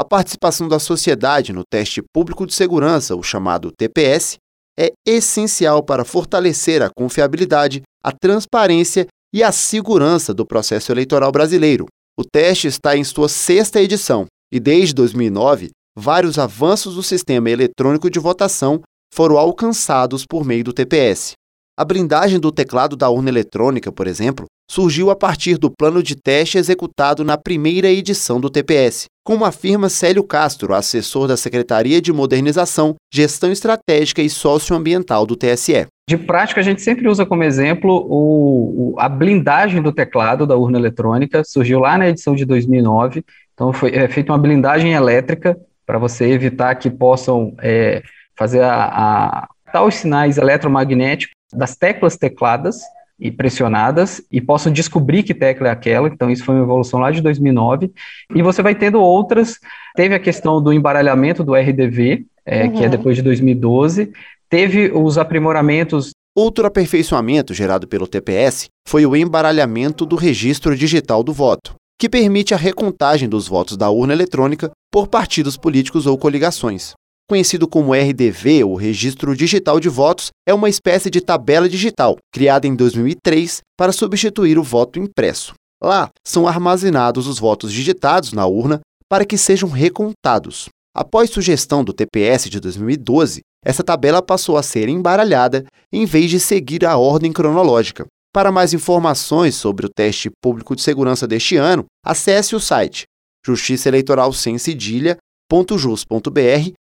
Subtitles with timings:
[0.00, 4.36] A participação da sociedade no teste público de segurança, o chamado TPS,
[4.78, 11.86] é essencial para fortalecer a confiabilidade, a transparência e a segurança do processo eleitoral brasileiro.
[12.16, 18.08] O teste está em sua sexta edição e, desde 2009, vários avanços do sistema eletrônico
[18.08, 18.80] de votação
[19.12, 21.32] foram alcançados por meio do TPS.
[21.76, 26.14] A blindagem do teclado da urna eletrônica, por exemplo, surgiu a partir do plano de
[26.14, 32.10] teste executado na primeira edição do TPS, como afirma Célio Castro, assessor da Secretaria de
[32.14, 35.86] Modernização, Gestão Estratégica e Socioambiental do TSE.
[36.08, 40.56] De prática, a gente sempre usa como exemplo o, o, a blindagem do teclado da
[40.56, 43.22] urna eletrônica, surgiu lá na edição de 2009,
[43.52, 48.02] então foi é, feita uma blindagem elétrica para você evitar que possam é,
[48.34, 52.80] fazer a, a, os sinais eletromagnéticos das teclas tecladas
[53.18, 56.08] e pressionadas e possam descobrir que tecla é aquela.
[56.08, 57.90] Então, isso foi uma evolução lá de 2009.
[58.34, 59.58] E você vai tendo outras.
[59.96, 62.72] Teve a questão do embaralhamento do RDV, é, uhum.
[62.72, 64.12] que é depois de 2012.
[64.48, 66.10] Teve os aprimoramentos.
[66.36, 72.54] Outro aperfeiçoamento gerado pelo TPS foi o embaralhamento do registro digital do voto, que permite
[72.54, 76.92] a recontagem dos votos da urna eletrônica por partidos políticos ou coligações.
[77.30, 82.66] Conhecido como RDV, o Registro Digital de Votos, é uma espécie de tabela digital, criada
[82.66, 85.52] em 2003 para substituir o voto impresso.
[85.84, 90.70] Lá são armazenados os votos digitados na urna para que sejam recontados.
[90.96, 96.40] Após sugestão do TPS de 2012, essa tabela passou a ser embaralhada em vez de
[96.40, 98.06] seguir a ordem cronológica.
[98.32, 103.04] Para mais informações sobre o teste público de segurança deste ano, acesse o site
[103.44, 104.56] justiçaeleitoral sem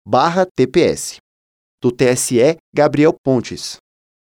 [0.06, 1.18] barra TPS.
[1.80, 3.78] Do TSE, Gabriel Pontes.